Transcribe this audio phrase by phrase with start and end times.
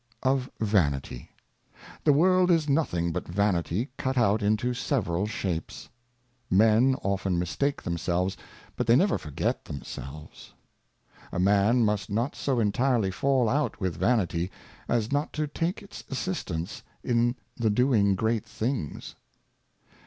[0.23, 1.29] Of Vanity.
[2.05, 5.89] THE W^orld is nothing but Vanity cut out into several Shapes.
[6.49, 8.35] Men often mistake themselves,
[8.75, 10.55] but they never forget them selves.
[11.31, 14.49] A Man must not so entirely fall out with Vanity,
[14.87, 19.13] as not to take its Assistance in the doing great Things.